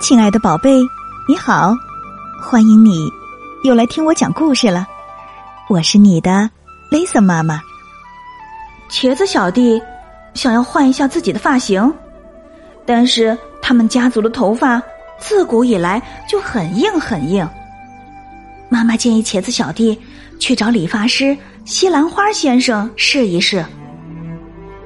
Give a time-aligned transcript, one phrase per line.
[0.00, 0.80] 亲爱的宝贝，
[1.26, 1.74] 你好，
[2.40, 3.10] 欢迎你
[3.64, 4.86] 又来听我讲故事了。
[5.68, 6.48] 我是你的
[6.88, 7.60] Lisa 妈妈。
[8.88, 9.82] 茄子小弟
[10.34, 11.92] 想要换一下自己的发型，
[12.86, 14.80] 但是他们家族的头发
[15.18, 17.46] 自古以来就很硬很硬。
[18.68, 20.00] 妈妈建议茄子小弟
[20.38, 23.64] 去找理发师西兰花先生试一试。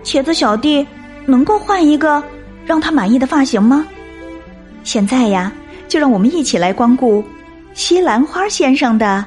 [0.02, 0.84] 茄子小弟
[1.26, 2.24] 能够换一个
[2.64, 3.86] 让他满意的发型吗？
[4.84, 5.52] 现在呀，
[5.88, 7.24] 就让我们一起来光顾
[7.74, 9.24] 西兰花先生的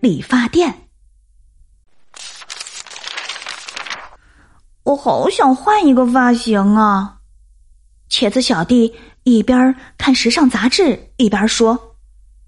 [0.00, 0.74] 理发店。
[4.84, 7.16] 我好想换一个发型啊！
[8.10, 11.96] 茄子小弟一边看时尚杂志，一边说：“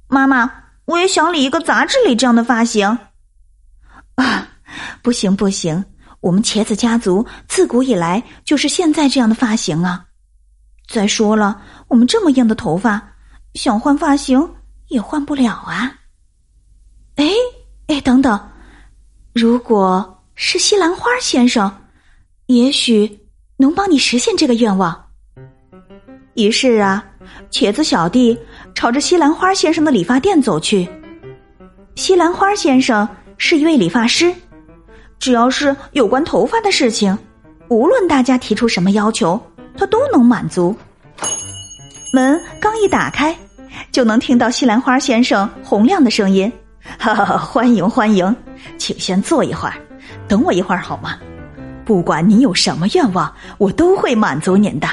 [0.08, 0.50] 妈妈，
[0.84, 2.86] 我也想理一个杂志里这样的发型。
[4.16, 4.48] ”啊，
[5.02, 5.84] 不行不行，
[6.20, 10.05] 我们茄子家族自古以来就是现在这样的发型啊！
[10.88, 13.02] 再说了，我们这么硬的头发，
[13.54, 14.48] 想换发型
[14.88, 15.92] 也换不了啊！
[17.16, 17.28] 哎
[17.88, 18.38] 哎，等等，
[19.32, 21.70] 如果是西兰花先生，
[22.46, 23.18] 也许
[23.56, 25.04] 能帮你实现这个愿望。
[26.34, 27.04] 于是啊，
[27.50, 28.38] 茄子小弟
[28.74, 30.88] 朝着西兰花先生的理发店走去。
[31.94, 34.34] 西兰花先生是一位理发师，
[35.18, 37.16] 只要是有关头发的事情，
[37.68, 39.40] 无论大家提出什么要求。
[39.76, 40.74] 他都能满足。
[42.12, 43.36] 门刚一打开，
[43.92, 46.50] 就能听到西兰花先生洪亮的声音
[46.98, 48.34] ：“哈哈， 欢迎欢迎，
[48.78, 49.74] 请先坐一会儿，
[50.26, 51.16] 等我一会儿好吗？
[51.84, 54.88] 不管您有什么愿望，我都会满足您的。”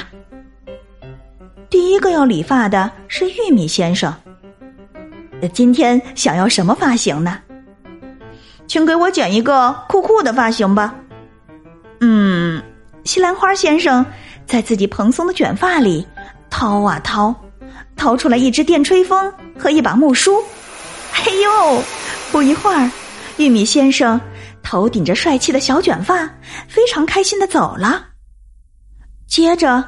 [1.70, 4.14] 第一个要理发的是玉米先生。
[5.52, 7.38] 今天想要什么发型呢？
[8.66, 10.94] 请给我剪一个酷酷的发型吧。
[12.00, 12.62] 嗯，
[13.04, 14.04] 西兰花先生。
[14.46, 16.06] 在自己蓬松的卷发里
[16.50, 17.34] 掏啊掏，
[17.96, 20.42] 掏出来一支电吹风和一把木梳。
[21.12, 21.82] 嘿呦！
[22.30, 22.90] 不一会儿，
[23.36, 24.20] 玉米先生
[24.62, 26.28] 头顶着帅气的小卷发，
[26.68, 28.06] 非常开心的走了。
[29.26, 29.82] 接着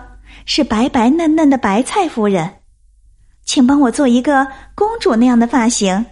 [0.45, 2.55] 是白白嫩嫩的白菜夫人，
[3.45, 6.07] 请帮我做一个公主那样的发型。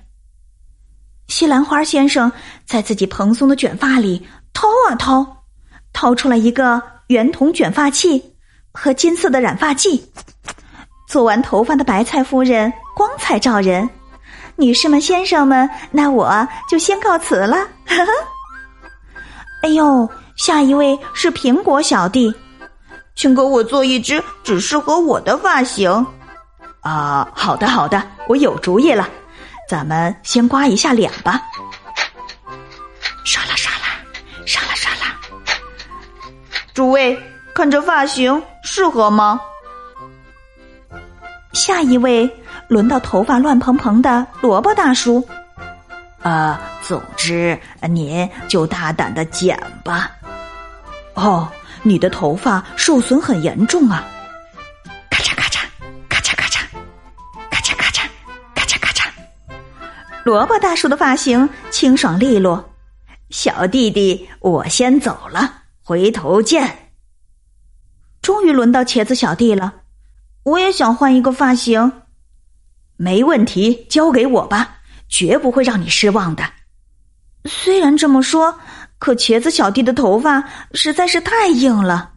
[1.28, 2.30] 西兰花先生
[2.66, 5.44] 在自己蓬松的卷发里掏啊掏，
[5.92, 8.33] 掏出来一个圆筒卷发器。
[8.74, 10.04] 和金色的染发剂，
[11.08, 13.88] 做完头发的白菜夫人光彩照人。
[14.56, 17.56] 女士们、先生们，那我就先告辞了。
[19.62, 22.34] 哎呦，下一位是苹果小弟，
[23.14, 26.04] 请给我做一只只适合我的发型。
[26.80, 29.08] 啊，好的，好的，我有主意了，
[29.68, 31.40] 咱们先刮一下脸吧。
[33.24, 34.00] 刷啦刷啦，
[34.44, 35.16] 刷啦刷啦，
[36.74, 37.16] 诸位。
[37.54, 38.42] 看这发型
[38.76, 39.40] 适合吗？
[41.52, 42.28] 下一位
[42.66, 45.24] 轮到头发乱蓬蓬的萝卜大叔。
[46.22, 50.10] 呃，总之您就大胆的剪吧。
[51.14, 51.48] 哦，
[51.84, 54.04] 你的头发受损很严重啊！
[55.08, 55.60] 咔嚓咔嚓，
[56.08, 56.64] 咔嚓咔嚓，
[57.48, 58.08] 咔嚓咔嚓，
[58.56, 59.08] 咔嚓咔嚓。
[60.24, 62.68] 萝卜大叔的发型清爽利落。
[63.30, 66.83] 小弟弟，我先走了，回头见。
[68.24, 69.74] 终于轮到茄子小弟了，
[70.44, 71.92] 我也想换一个发型。
[72.96, 74.78] 没问题，交给我吧，
[75.10, 76.42] 绝不会让你失望的。
[77.44, 78.58] 虽然这么说，
[78.98, 80.42] 可茄子小弟的头发
[80.72, 82.12] 实在是太硬了。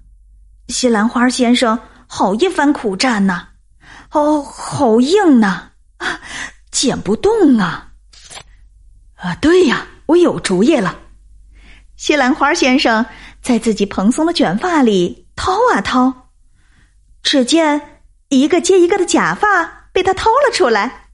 [0.70, 3.46] 西兰花先生好一番苦战呐，
[4.12, 6.22] 哦，好硬呐，啊，
[6.72, 7.92] 剪不动啊！
[9.16, 10.98] 啊，对呀，我有主意了。
[11.98, 13.06] 西兰花先生
[13.42, 15.27] 在自己蓬松的卷发里。
[15.38, 16.32] 掏啊掏，
[17.24, 21.06] 只见一个接一个的假发被他掏了出来。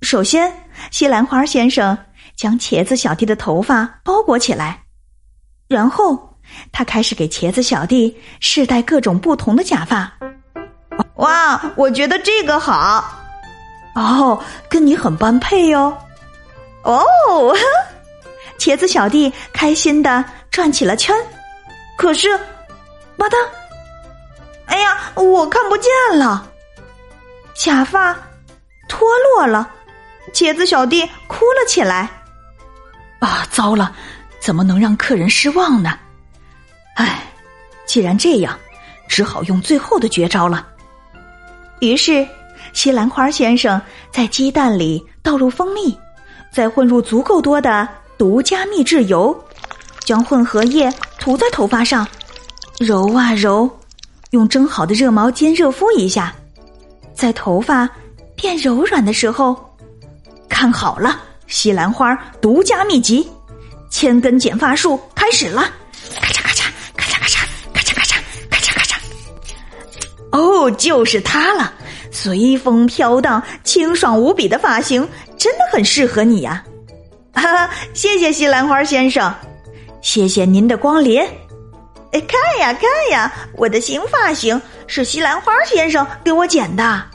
[0.00, 1.98] 首先，西兰花先生
[2.36, 4.84] 将茄子小弟的头发包裹起来，
[5.68, 6.38] 然后
[6.70, 10.10] 他开始给茄子小弟试戴各种不同的假发。
[11.16, 13.04] 哇，我觉得这个好
[13.96, 14.40] 哦，
[14.70, 15.96] 跟你很般配哟。
[16.84, 17.04] 哦，
[18.56, 21.14] 茄子小弟开心的转起了圈，
[21.98, 22.38] 可是。
[23.16, 23.36] 吧嗒！
[24.66, 26.46] 哎呀，我看不见了，
[27.54, 28.14] 假发
[28.88, 29.68] 脱落了，
[30.32, 32.10] 茄子小弟哭了起来。
[33.20, 33.94] 啊，糟了，
[34.40, 35.98] 怎么能让客人失望呢？
[36.96, 37.22] 唉，
[37.86, 38.58] 既然这样，
[39.08, 40.66] 只好用最后的绝招了。
[41.80, 42.26] 于是，
[42.72, 43.80] 西兰花先生
[44.10, 45.98] 在鸡蛋里倒入蜂蜜，
[46.52, 49.44] 再混入足够多的独家秘制油，
[50.00, 52.06] 将混合液涂在头发上。
[52.78, 53.68] 揉啊揉，
[54.30, 56.34] 用蒸好的热毛巾热敷一下，
[57.14, 57.88] 在头发
[58.34, 59.56] 变柔软的时候，
[60.48, 63.26] 看好了，西兰花独家秘籍——
[63.88, 65.62] 千根剪发术开始了！
[66.20, 66.64] 咔嚓咔嚓，
[66.96, 68.16] 咔嚓咔嚓，咔嚓咔嚓，
[68.50, 68.96] 咔嚓咔嚓。
[70.32, 71.72] 哦，就是它了！
[72.10, 75.06] 随风飘荡、清爽无比的发型，
[75.38, 76.62] 真的很适合你呀！
[77.32, 79.34] 哈哈，谢谢西兰花先生，
[80.02, 81.26] 谢谢您的光临。
[82.12, 87.10] 哎，看呀看呀，我的新发型是西兰花先生给我剪的，啊，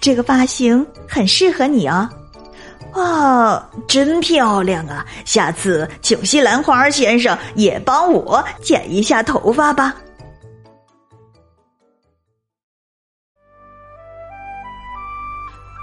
[0.00, 2.08] 这个发型很适合你哦。
[2.94, 5.04] 哇，真漂亮啊！
[5.24, 9.94] 下次请西兰花先生也帮我剪一下头发吧。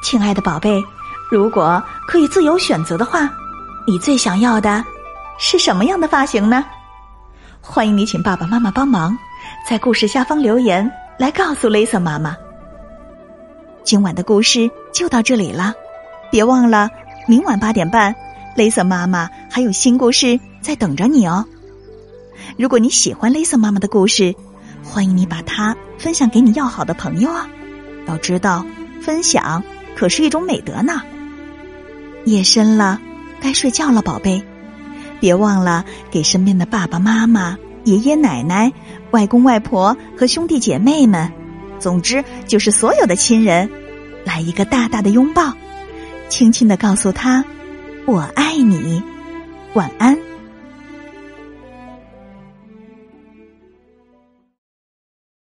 [0.03, 0.83] 亲爱的宝贝，
[1.31, 3.29] 如果可以自由选择的话，
[3.87, 4.83] 你最想要的
[5.37, 6.65] 是什么样的发型呢？
[7.67, 9.17] 欢迎你请爸爸妈妈帮忙，
[9.67, 12.37] 在故事下方留言来告诉雷瑟妈妈。
[13.83, 15.73] 今晚的故事就到这里了，
[16.31, 16.89] 别忘了
[17.27, 18.15] 明晚八点半，
[18.55, 21.43] 雷瑟妈妈还有新故事在等着你哦。
[22.55, 24.33] 如果你喜欢雷瑟妈妈的故事，
[24.83, 27.49] 欢迎你把它分享给你要好的朋友啊！
[28.07, 28.63] 要知道，
[29.01, 29.61] 分享
[29.97, 31.01] 可是一种美德呢。
[32.25, 33.01] 夜深了，
[33.41, 34.41] 该睡觉了，宝贝。
[35.25, 38.71] 别忘了给身边的爸爸妈妈、爷爷奶奶、
[39.09, 41.31] 外公外婆和兄弟姐妹们，
[41.79, 43.67] 总之就是所有的亲人，
[44.23, 45.51] 来一个大大的拥抱，
[46.29, 47.43] 轻轻的告诉他
[48.05, 49.01] ：“我爱你，
[49.73, 50.15] 晚安。”